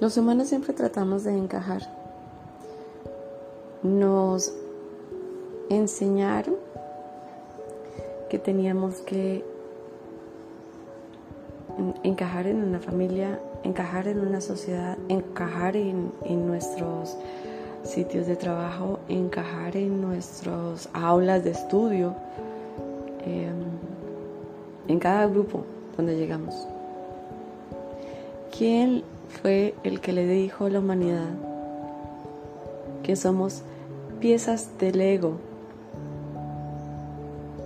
[0.00, 1.82] Los humanos siempre tratamos de encajar.
[3.82, 4.52] Nos
[5.70, 6.56] enseñaron
[8.28, 9.44] que teníamos que
[12.02, 16.12] encajar en una familia, encajar en una sociedad, encajar en,
[16.46, 17.16] nuestros
[17.84, 22.14] sitios de trabajo, encajar en nuestras aulas de estudio,
[23.24, 23.54] em,
[24.88, 25.64] en cada grupo
[25.96, 26.66] donde llegamos.
[28.56, 29.02] ¿Quién
[29.42, 31.28] fue el que le dijo a la humanidad
[33.02, 33.62] que somos
[34.20, 35.38] piezas del ego,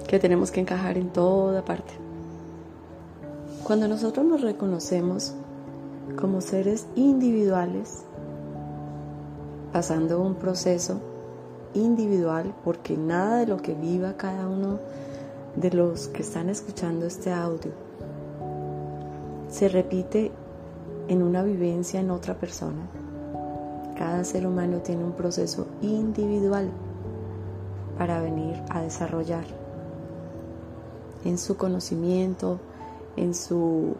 [0.06, 1.93] que tenemos que encajar en toda parte?
[3.65, 5.34] Cuando nosotros nos reconocemos
[6.19, 8.05] como seres individuales,
[9.74, 11.02] pasando un proceso
[11.74, 14.79] individual, porque nada de lo que viva cada uno
[15.55, 17.73] de los que están escuchando este audio
[19.51, 20.30] se repite
[21.09, 22.87] en una vivencia en otra persona.
[23.96, 26.70] Cada ser humano tiene un proceso individual
[27.96, 29.45] para venir a desarrollar
[31.24, 32.60] en su conocimiento,
[33.16, 33.96] en su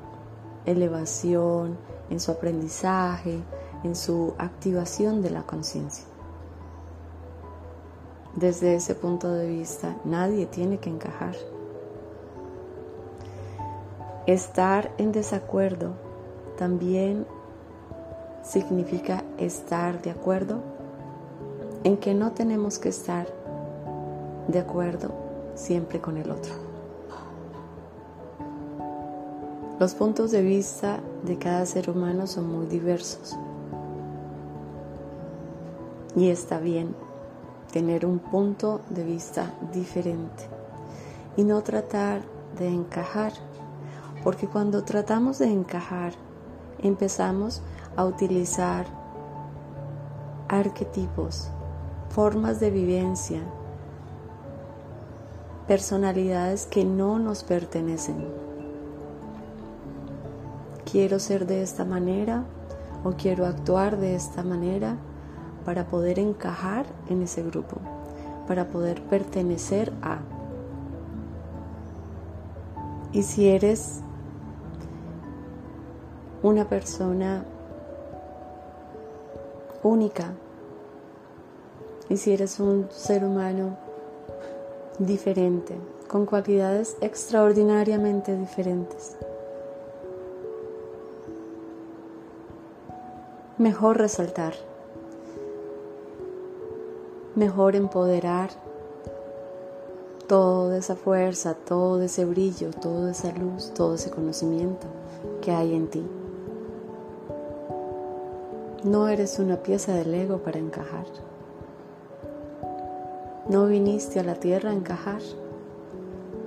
[0.67, 1.77] elevación,
[2.11, 3.41] en su aprendizaje,
[3.83, 6.05] en su activación de la conciencia.
[8.37, 11.35] Desde ese punto de vista, nadie tiene que encajar.
[14.27, 16.08] Estar en desacuerdo
[16.59, 17.25] también
[18.43, 20.59] significa estar de acuerdo
[21.85, 23.29] en que no tenemos que estar
[24.49, 25.13] de acuerdo
[25.55, 26.53] siempre con el otro.
[29.79, 33.37] Los puntos de vista de cada ser humano son muy diversos.
[36.17, 36.97] Y está bien
[37.73, 40.49] tener un punto de vista diferente
[41.37, 42.23] y no tratar
[42.59, 43.33] de encajar,
[44.25, 46.15] porque cuando tratamos de encajar
[46.79, 47.63] empezamos
[47.97, 48.87] a utilizar
[50.49, 51.49] arquetipos,
[52.11, 53.41] formas de vivencia,
[55.67, 58.49] personalidades que no nos pertenecen
[60.91, 62.45] quiero ser de esta manera
[63.05, 64.97] o quiero actuar de esta manera
[65.65, 67.77] para poder encajar en ese grupo,
[68.47, 70.19] para poder pertenecer a.
[73.13, 74.01] Y si eres
[76.43, 77.45] una persona
[79.83, 80.33] única,
[82.09, 83.77] y si eres un ser humano
[84.99, 85.75] diferente,
[86.09, 89.17] con cualidades extraordinariamente diferentes,
[93.59, 94.55] mejor resaltar,
[97.35, 98.51] mejor empoderar
[100.29, 104.87] toda esa fuerza, todo ese brillo, toda esa luz, todo ese conocimiento
[105.41, 106.18] que hay en ti.
[108.85, 111.05] No eres una pieza del ego para encajar.
[113.49, 115.21] No viniste a la tierra a encajar.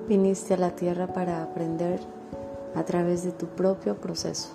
[0.07, 1.99] Viniste a la tierra para aprender
[2.73, 4.49] a través de tu propio proceso.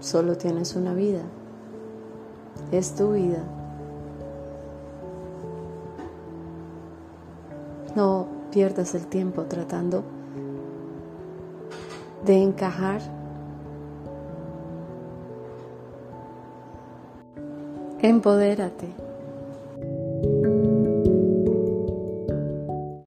[0.00, 1.20] Solo tienes una vida.
[2.70, 3.44] Es tu vida.
[7.94, 10.02] No pierdas el tiempo tratando
[12.24, 13.21] de encajar.
[18.02, 19.01] Empodérate.